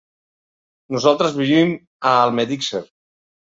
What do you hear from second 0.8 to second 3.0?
Nosaltres vivim a Almedíxer.